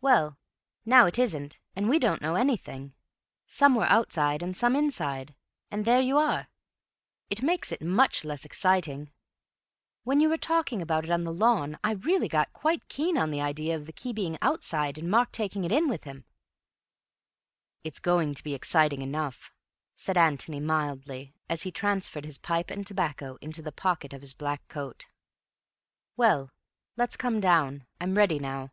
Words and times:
"Well, 0.00 0.38
now, 0.84 1.06
it 1.06 1.18
isn't, 1.18 1.58
and 1.74 1.88
we 1.88 1.98
don't 1.98 2.22
know 2.22 2.36
anything. 2.36 2.94
Some 3.48 3.74
were 3.74 3.84
outside 3.86 4.44
and 4.44 4.56
some 4.56 4.76
inside, 4.76 5.34
and 5.72 5.84
there 5.84 6.00
you 6.00 6.16
are. 6.16 6.46
It 7.30 7.42
makes 7.42 7.72
it 7.72 7.82
much 7.82 8.24
less 8.24 8.44
exciting. 8.44 9.10
When 10.04 10.20
you 10.20 10.28
were 10.28 10.36
talking 10.38 10.80
about 10.80 11.02
it 11.04 11.10
on 11.10 11.24
the 11.24 11.32
lawn, 11.32 11.80
I 11.82 11.94
really 11.94 12.28
got 12.28 12.52
quite 12.52 12.86
keen 12.86 13.18
on 13.18 13.30
the 13.32 13.40
idea 13.40 13.74
of 13.74 13.86
the 13.86 13.92
key 13.92 14.12
being 14.12 14.38
outside 14.40 14.98
and 14.98 15.10
Mark 15.10 15.32
taking 15.32 15.64
it 15.64 15.72
in 15.72 15.88
with 15.88 16.04
him." 16.04 16.24
"It's 17.82 17.98
going 17.98 18.34
to 18.34 18.44
be 18.44 18.54
exciting 18.54 19.02
enough," 19.02 19.52
said 19.96 20.16
Antony 20.16 20.60
mildly, 20.60 21.34
as 21.48 21.62
he 21.62 21.72
transferred 21.72 22.24
his 22.24 22.38
pipe 22.38 22.70
and 22.70 22.86
tobacco 22.86 23.36
into 23.40 23.62
the 23.62 23.72
pocket 23.72 24.12
of 24.12 24.20
his 24.20 24.32
black 24.32 24.68
coat. 24.68 25.08
"Well, 26.16 26.52
let's 26.96 27.16
come 27.16 27.40
down; 27.40 27.84
I'm 28.00 28.14
ready 28.16 28.38
now." 28.38 28.70